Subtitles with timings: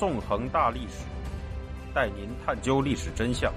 [0.00, 1.04] 纵横大历史，
[1.94, 3.52] 带您探究历史真相，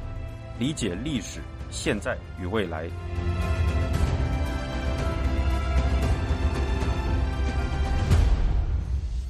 [0.59, 1.39] 理解历史
[1.71, 2.89] 现在与未来。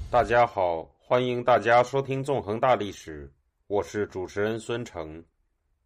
[0.10, 3.28] 大家好，欢迎大家收听《纵横大历史》，
[3.68, 5.24] 我是主持人孙成。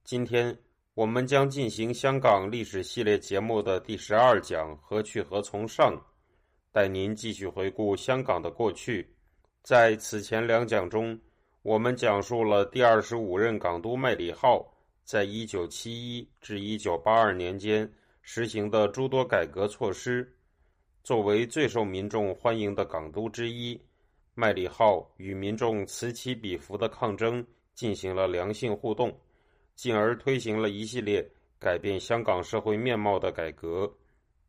[0.06, 0.58] 今天
[0.94, 5.94] 我们将进行香港历史系列节目的第十二讲《何去何从上》，
[6.72, 9.14] 带您继续回顾香港的过去。
[9.64, 11.20] 在此前两讲中，
[11.64, 14.66] 我们讲述了第二十五任港督麦理浩
[15.04, 20.34] 在一九七一至一九八二年间实行的诸多改革措施。
[21.04, 23.82] 作为最受民众欢迎的港督之一，
[24.34, 29.18] 麦理浩与民众此起彼伏的抗争进行了良性互动，
[29.76, 31.28] 进而推行了一系列
[31.60, 33.92] 改变香港社会面貌的改革。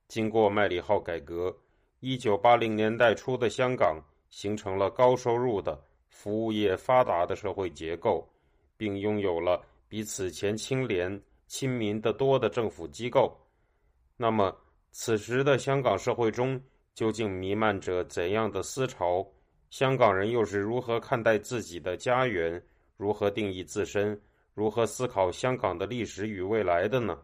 [0.08, 1.56] 经过麦理浩改革，
[2.00, 4.00] 一九八零年代初的香港。
[4.30, 8.28] 形成了高收入的服务业发达的社会结构，
[8.76, 13.36] 并拥有了比此前清廉亲民的多的政府机构。
[14.16, 14.56] 那么，
[14.90, 16.60] 此时的香港社会中
[16.94, 19.26] 究竟弥漫着怎样的思潮？
[19.70, 22.60] 香港人又是如何看待自己的家园？
[22.96, 24.20] 如何定义自身？
[24.54, 27.16] 如何思考香港的历史与未来的呢？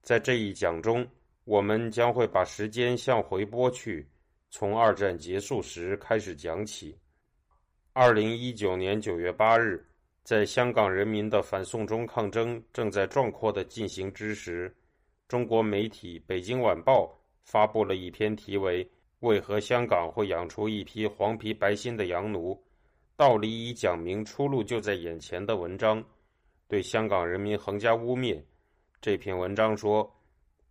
[0.00, 1.06] 在这一讲中，
[1.44, 4.08] 我们将会把时间向回拨去。
[4.50, 6.98] 从二战结束时开始讲起。
[7.94, 9.86] 二零一九年九月八日，
[10.24, 14.74] 在香港人民的反送中抗争正在壮阔的进行之时，
[15.28, 17.04] 中国媒体《北京晚报》
[17.44, 18.82] 发布了一篇题为
[19.20, 22.58] 《为何香港会养出一批黄皮白心的洋奴？
[23.14, 26.02] 道理已讲明，出路就在眼前》的文章，
[26.68, 28.42] 对香港人民横加污蔑。
[29.02, 30.10] 这篇文章说。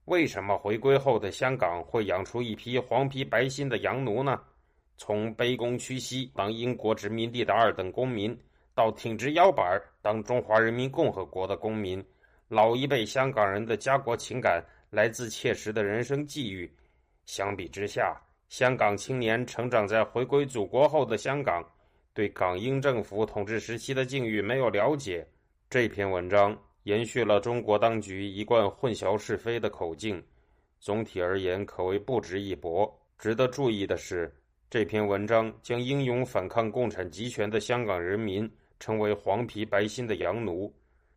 [0.06, 4.42] 为什么回归后的香港会养出一批黄皮白心的洋奴呢？
[5.04, 8.38] 从卑躬屈膝当英国殖民地的二等公民，
[8.76, 12.06] 到挺直腰板当中华人民共和国的公民，
[12.50, 16.72] 老一辈香港人的家国情感来自切实的人生际遇。
[17.26, 18.16] 相比之下，
[18.48, 21.68] 香港青年成长在回归祖国后的香港，
[22.14, 25.28] 对港英政府统治时期的境遇没有了解。
[25.68, 26.56] 这篇文章。
[26.84, 30.24] 延续了中国当局一贯混淆是非的口径，
[30.80, 32.92] 总体而言可谓不值一驳。
[33.20, 34.32] 值得注意的是，
[34.72, 38.50] 这篇文章将英勇反抗共产集权的香港人民
[38.80, 40.74] 称为“黄皮白心的洋奴”，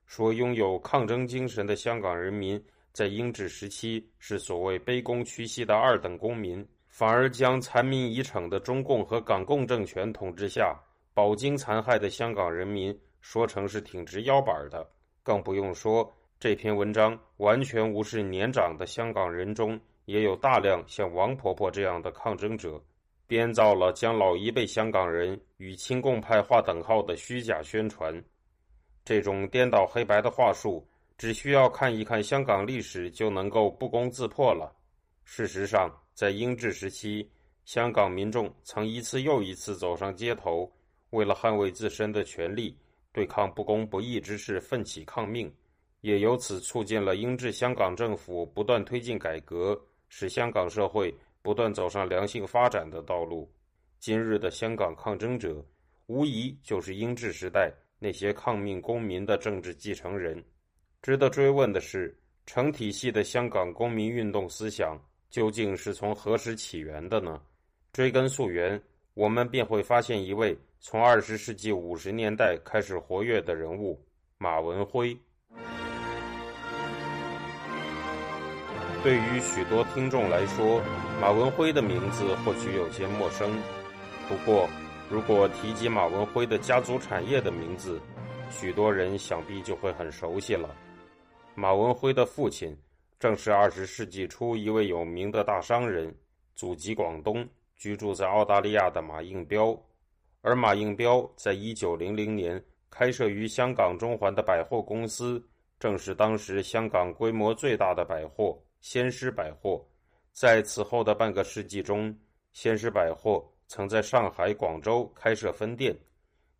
[0.07, 2.61] 说拥有抗争精神的香港人民
[2.93, 10.77] 在英治时期是所谓卑躬屈膝的二等公民，反而将残民已逞的中共和港共政权统治下
[11.15, 14.85] 饱经残害的香港人民说成是挺直腰板的。
[15.23, 22.83] 更不用说，这篇文章完全无视年长的香港人中也有大量像王婆婆这样的抗争者，
[23.27, 28.23] 编造了将老一辈香港人与亲共派划等号的虚假宣传。
[29.05, 30.87] 这种颠倒黑白的话术，
[31.17, 34.75] 只需要看一看香港历史就能够不攻自破了。
[35.25, 37.31] 事实上，在英治时期，
[37.65, 40.71] 香港民众曾一次又一次走上街头，
[41.11, 42.77] 为了捍卫自身的权利。
[43.13, 45.55] 对抗不公不义之事，奋起抗命，
[46.01, 53.47] 也由此促进了英治香港政府不断推进改革，使香港社会不断走上良性发展的道路。
[54.01, 55.63] 今日的香港抗争者，
[56.07, 60.43] 无疑就是英治时代那些抗命公民的政治继承人。
[61.03, 67.39] 值得追问的是，成体系的香港公民运动思想究竟是从何时起源的呢？
[67.93, 70.57] 追根溯源，我们便会发现一位。
[70.81, 74.03] 从二十世纪五十年代开始活跃的人物
[74.39, 75.15] 马文辉，
[79.05, 80.81] 对于许多听众来说，
[81.21, 83.51] 马文辉的名字或许有些陌生。
[84.27, 84.67] 不过，
[85.11, 88.01] 如果提及马文辉的家族产业的名字，
[88.51, 90.75] 许多人想必就会很熟悉了。
[91.55, 92.75] 马文辉的父亲
[93.21, 96.11] 正是二十世纪初一位有名的大商人，
[96.57, 99.79] 祖籍广东，居住在澳大利亚的马应彪。
[100.41, 102.59] 而马应彪在一九零零年
[102.91, 105.47] 开设于香港中环的百货公司，
[105.79, 109.83] 正是当时香港规模最大的百货——先施百货。
[110.35, 112.15] 在此后的半个世纪中，
[112.53, 115.97] 先施百货曾在上海、广州开设分店，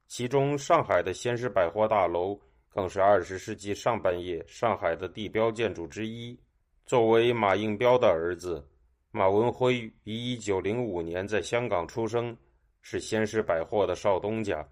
[0.09, 2.41] 其中上海的先施百货大楼
[2.71, 6.35] 更是二十世纪上半叶上海的地标建筑之一。
[6.87, 8.67] 作为马应彪的儿子，
[9.11, 9.75] 马文辉
[10.05, 12.35] 于一九零五年在香港出生。
[12.81, 14.67] 是先施百货的少东家，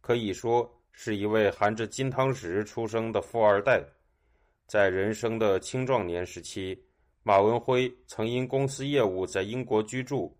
[0.00, 3.80] 可以说是一位含着金汤匙出生的富二代。
[4.66, 6.80] 在人生的青壮年时期，
[7.28, 10.32] 马文辉曾因公司业务在英国居住，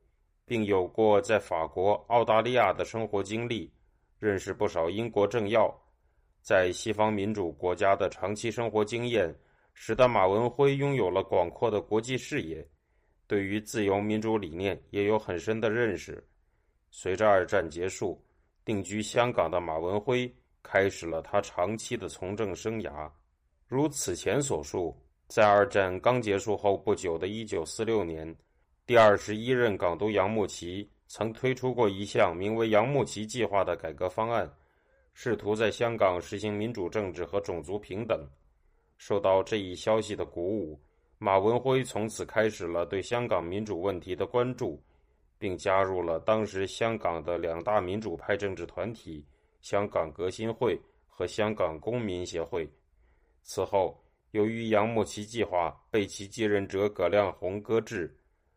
[0.45, 3.69] 并有过在法国、澳大利亚的生活经历。
[4.21, 5.69] 认识不少英国政要，
[6.43, 9.35] 在西方民主国家的长期生活经验，
[9.75, 12.65] 使得马文辉拥有了广阔的国际视野，
[13.27, 16.25] 对于自由民主理念也有很深的认识。
[16.93, 18.25] 随着二战结束，
[18.65, 20.33] 定居香港的马文辉
[20.63, 23.11] 开始了他长期的从政生涯。
[23.67, 24.97] 如此前所述，
[25.29, 28.37] 在二战刚结束后不久的1946年，
[28.87, 34.49] 第二十一任港督杨慕琦曾推出过一项名为“杨慕琦计划”的改革方案，
[35.15, 38.25] 试图在香港实行民主政治和种族平等。
[38.99, 40.81] 受到这一消息的鼓舞，
[41.19, 44.81] 马文辉从此开始了对香港民主问题的关注，
[45.39, 49.27] 并加入了当时香港的两大民主派政治团体——
[49.61, 52.71] 香港革新会和香港公民协会。
[53.43, 54.01] 此后，
[54.37, 58.15] 由于杨慕琦计划被其继任者葛量洪搁置，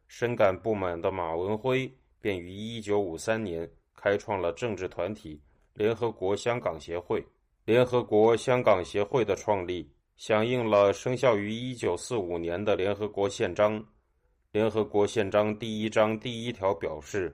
[0.09, 1.89] 深感不满的马文辉
[2.19, 5.41] 便于1953年开创了政治团体
[5.73, 7.25] 联合国香港协会。
[7.63, 13.81] 联合国香港协会的创立响应了生效于1945年的联合国宪章。
[14.51, 17.33] 联合国宪章第一章第一条表示，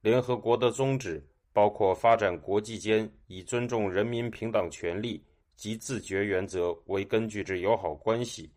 [0.00, 5.24] 联合国的宗旨包括发展国际间以尊重人民平等权利。
[5.60, 8.50] 及自觉原则为根据之友好关系，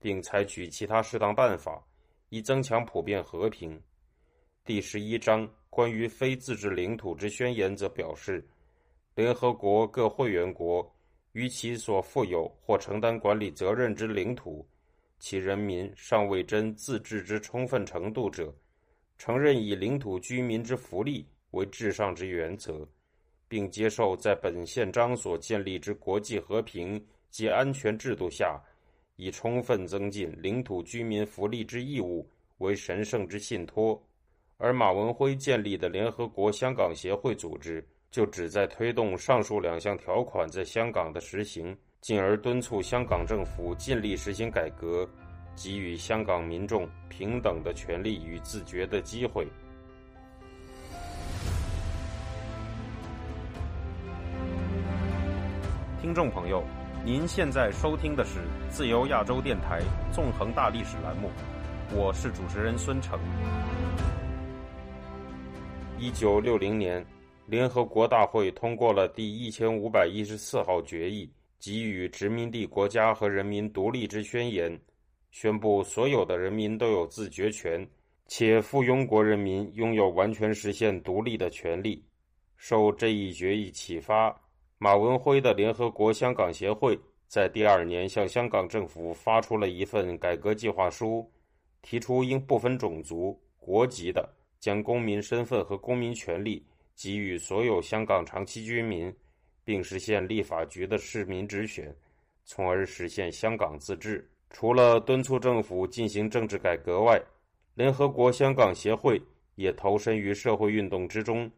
[0.00, 1.86] 并采取其他适当办法，
[2.30, 3.78] 以增强普遍和平。
[4.64, 8.42] 第十一章关于非自治领土之宣言则表示，
[9.14, 10.90] 联合国各会员国
[11.32, 14.66] 与其所负有或承担管理责任之领土，
[15.18, 18.50] 其人民尚未臻自治之充分程度者，
[19.18, 22.88] 承认以领土居民之福利为至上之原则。
[23.48, 28.60] 并接受在本宪章所建立之国际和平及安全制度下，
[29.16, 32.28] 以充分增进领土居民福利之义务
[32.58, 34.00] 为神圣之信托。
[34.58, 45.08] 而马文辉建立的联合国香港协会组织，就旨在推动上述两项条款在香港的实行，进而敦促香港政府尽力实行改革，
[45.54, 49.46] 给予香港民众平等的权利与自觉的机会。
[56.08, 56.64] 听众朋友，
[57.04, 58.40] 您现在收听的是
[58.70, 59.78] 自由亚洲电台
[60.14, 61.28] 《纵横大历史》栏目，
[61.94, 63.20] 我是主持人孙成。
[65.98, 67.04] 一九六零年，
[67.44, 74.80] 联合国大会通过了第一千五百一十四号决议，给予殖民地国家和人民独立之宣言，
[75.30, 77.86] 宣布所有的人民都有自决权，
[78.26, 82.02] 且附庸国人民拥有完全实现独立的权利。
[82.56, 84.34] 受这一决议启发。
[84.80, 86.96] 马文辉的联合国香港协会
[87.26, 91.28] 在第二年向香港政府发出了一份改革计划书，
[91.82, 96.64] 提出应不分种族、国籍的将公民身份和公民权利
[96.94, 99.12] 给予所有香港长期居民，
[99.64, 101.92] 并实现立法局的市民直选，
[102.44, 104.30] 从而实现香港自治。
[104.50, 107.20] 除了敦促政府进行政治改革外，
[107.74, 109.20] 联合国香港协会
[109.56, 111.50] 也投身于社会运动之中，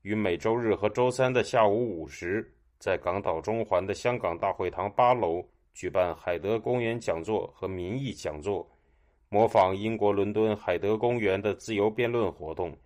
[0.00, 2.50] 于每周日和周三的下午五时。
[2.82, 5.40] 在港岛中环的香港大会堂八楼
[5.72, 8.68] 举办海德公园讲座和民意讲座，
[9.28, 12.76] 模仿英国伦敦海德公园的自由辩论活动，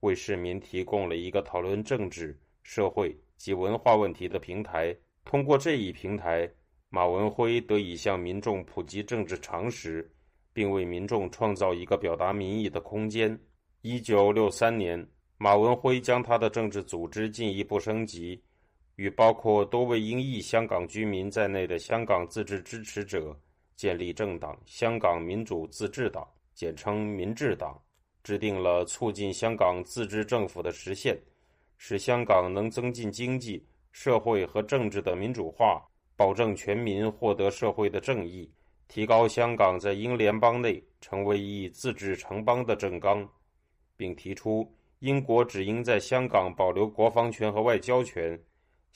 [0.00, 4.94] 为市民提供了一个讨论政治、社会及文化问题的平台。
[5.24, 6.46] 通过这一平台，
[6.90, 10.06] 马文辉得以向民众普及政治常识，
[10.52, 13.40] 并为民众创造一个表达民意的空间。
[13.80, 15.08] 一九六三年，
[15.38, 18.42] 马文辉将他的政治组织进一步升级。
[18.98, 23.38] 与包括多位英裔香港居民在内的香港自治支持者
[23.76, 27.80] 建立政党——香港民主自治党，简称民治党，
[28.24, 31.16] 制定了促进香港自治政府的实现，
[31.76, 35.80] 使香港能增进经济社会和政治的民主化，
[36.16, 38.52] 保证全民获得社会的正义，
[38.88, 43.24] 提高香港在英联邦内成为一自治城邦的政纲，
[43.96, 48.36] 并提出英国只应在香港保留国防权和外交权。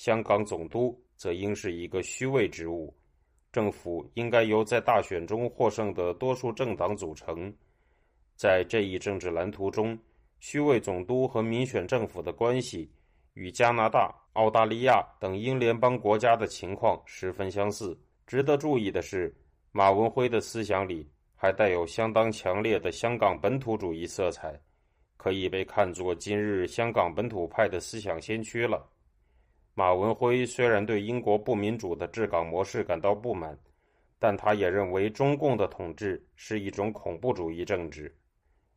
[0.03, 2.93] 香港总督则应是一个虚位职务，
[3.53, 7.55] 政府应该由在大选中获胜的多数政党组成。
[8.35, 9.97] 在这一政治蓝图中，
[10.41, 12.91] 虚位总督和民选政府的关系
[13.35, 17.97] 与加拿大、澳大利亚等英联邦国家的情况十分相似。
[18.27, 19.33] 值得注意的是，
[19.71, 24.61] 马文辉的思想里还带有相当强烈的香港本土主义色彩，
[25.17, 28.85] 可以被看作今日香港本土派的思想先驱了。
[29.75, 33.59] 马文辉虽然对英国不民主的治港模式感到不满，
[34.19, 38.15] 但他也认为中共的统治是一种恐怖主义政治。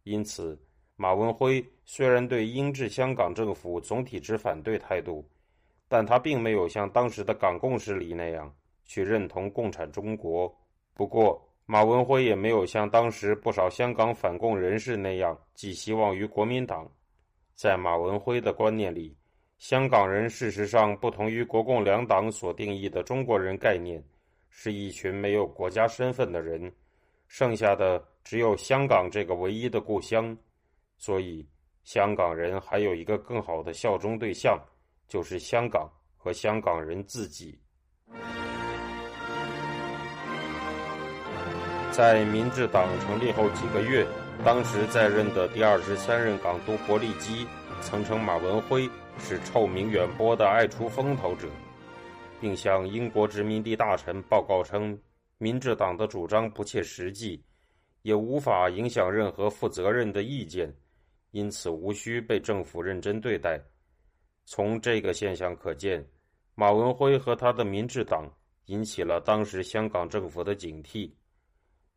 [0.03, 0.57] 因此，
[0.95, 5.27] 马文辉虽然对英治香港政府总体持反对态度，
[5.89, 8.53] 但他并没有像当时的港共势力那样
[8.85, 10.49] 去认同共产中国。
[10.93, 16.89] 不过，马文辉也没有像当时不少香港反共人士那样寄希望于国民党。
[17.55, 19.17] 在马文辉的观念里，
[19.57, 24.03] 香港人事实上不同于国共两党所定义的中国人概念，
[24.49, 26.71] 是一群没有国家身份的人，
[27.27, 30.37] 剩下的只有香港这个唯一的故乡。
[30.97, 31.45] 所以，
[31.83, 34.59] 香港人还有一个更好的效忠对象，
[35.07, 37.57] 就是香港和香港人自己。
[41.91, 44.05] 在民治党成立后几个月，
[44.43, 47.47] 当时在任的第二十三任港督伯利基
[47.85, 48.89] 曾称马文辉
[49.19, 51.47] 是臭名远播的爱出风头者，
[52.41, 54.99] 并向英国殖民地大臣报告称，
[55.37, 57.39] 民治党的主张不切实际，
[58.01, 60.75] 也无法影响任何负责任的意见，
[61.29, 63.61] 因此无需被政府认真对待。
[64.45, 66.03] 从这个现象可见，
[66.55, 68.27] 马文辉和他的民治党
[68.65, 71.11] 引起了当时香港政府的警惕。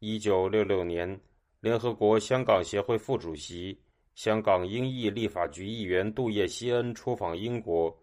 [0.01, 1.19] 一九六六年，
[1.61, 3.81] 联合国香港协会副主席、
[4.19, 7.97] 香港英裔立法局议员杜叶希恩出访英国，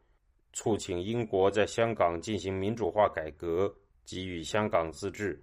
[0.54, 3.70] 促请英国在香港进行民主化改革，
[4.06, 5.38] 给予香港自治，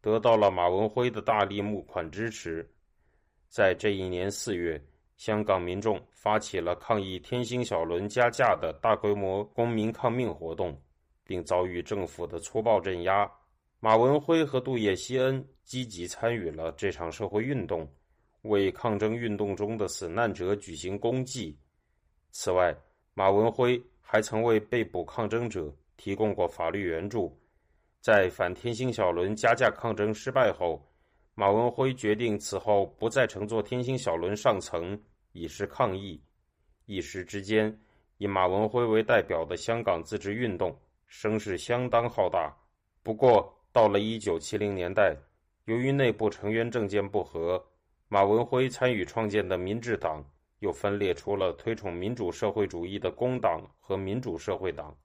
[0.00, 2.68] 得到了马文辉的大力募款支持。
[3.48, 4.84] 在这一年四月，
[5.16, 10.76] 香港民众发起了抗议天星小轮加价的大规模公民抗命活动，
[11.22, 13.30] 并遭遇政府的粗暴镇压。
[13.78, 15.46] 马文辉和杜叶希恩。
[15.62, 17.88] 积极参与了这场社会运动，
[18.48, 21.56] 为抗争运动中的死难者举行公祭。
[22.30, 22.76] 此外，
[23.14, 27.34] 马文辉还曾为被捕抗争者提供过法律援助。
[28.00, 30.80] 在反天星小轮加价抗争失败后，
[31.34, 34.98] 马文辉决定此后不再乘坐天星小轮上层，
[35.32, 36.22] 以示抗议。
[36.84, 37.76] 一时之间，
[38.18, 42.54] 以马文辉为代表的香港自治运动声势相当浩大。
[43.02, 45.16] 不过，到了一九七零年代，
[45.64, 47.62] 由于内部成员政见不合，
[48.08, 50.24] 马文辉参与创建的民治党
[50.60, 54.96] 又分裂出了推崇民主社会主义的工党和民主社会党。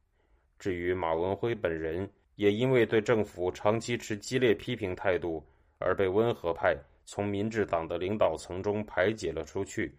[0.59, 5.43] 至于马文辉本人，也因为对政府长期持激烈批评态度，
[5.79, 9.97] 而被温和派从民治党的领导层中排解了出去。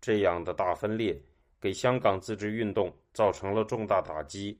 [0.00, 1.20] 这样的大分裂
[1.60, 4.58] 给香港自治运动造成了重大打击。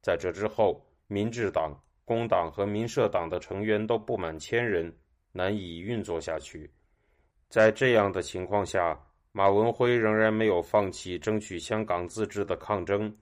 [0.00, 1.78] 在这之后，民治党。
[2.04, 4.92] 工党和民社党的成员都不满千人，
[5.30, 6.68] 难以运作下去。
[7.52, 8.98] 在这样的情况下，
[9.30, 13.14] 马文辉仍然没有放弃争取香港自治的抗争。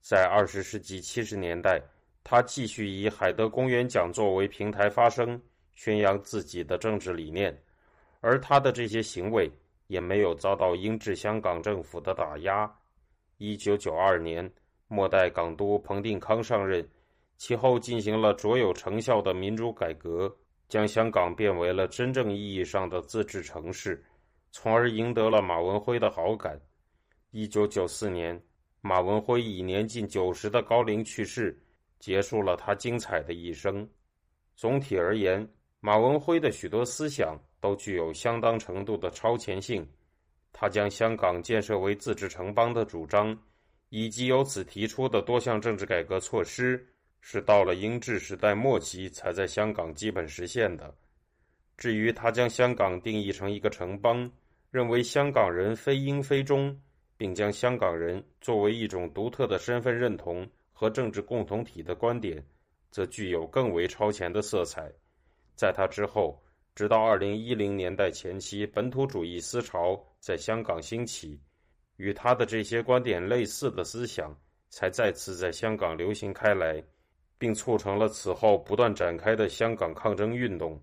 [0.00, 1.82] 在二十世纪七十年代，
[2.22, 5.42] 他继续以海德公园讲座为平台发声，
[5.74, 7.60] 宣扬自己的政治理念。
[8.20, 9.50] 而他的这些行为
[9.88, 12.72] 也没有遭到英治香港政府的打压。
[13.38, 14.48] 一九九二年，
[14.86, 16.88] 末代港督彭定康上任。
[17.36, 20.32] 其后进行了卓有成效的民主改革，
[20.72, 24.02] 将香港变为了真正意义上的自治城市，
[24.52, 26.58] 从而赢得了马文辉的好感。
[27.30, 28.42] 一九九四年，
[28.80, 31.62] 马文辉以年近九十的高龄去世，
[31.98, 33.86] 结束了他精彩的一生。
[34.56, 35.46] 总体而言，
[35.80, 39.86] 马文辉的许多思想都具有相当程度的超前性。
[40.54, 43.38] 他将香港建设为自治城邦的主张，
[43.90, 46.82] 以及由此提出的多项政治改革措施。
[47.24, 50.92] 是到了英治时代末期才在香港基本实现的。
[51.78, 54.30] 至于他将香港定义成一个城邦，
[54.70, 56.78] 认为香港人非英非中，
[57.16, 62.44] 并将香港人作为一种独特的身份认同和政治共同体的观点，
[62.90, 64.92] 则具有更为超前的色彩。
[65.54, 66.42] 在他之后，
[66.74, 71.40] 直到二零一零年代前期，本土主义思潮在香港兴起，
[71.96, 74.36] 与他的这些观点类似的思想
[74.68, 76.82] 才再次在香港流行开来。
[77.42, 80.80] 并促成了此后不断展开的香港抗争运动。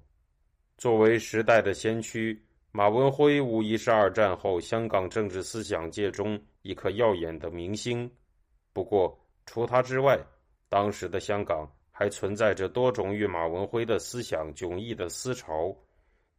[0.78, 2.38] 作为时代的先驱，
[2.74, 8.12] 马文辉无疑是二战后香港政治思想界中一颗耀眼的明星。
[8.74, 10.20] 不过，除他之外，
[10.68, 15.74] 当时的香港还存在着多种与马文辉的思想迥异的思潮。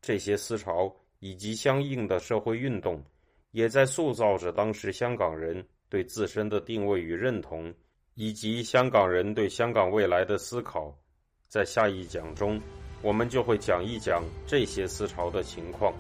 [0.03, 3.03] 这些思潮以及相应的社会运动，
[3.53, 7.73] 也在塑造着当时香港人对自身的定位与认同。
[8.15, 10.95] 以及香港人对香港未来的思考，
[11.49, 12.61] 在下一讲中，
[13.03, 15.93] 我们就会讲一讲这些思潮的情况。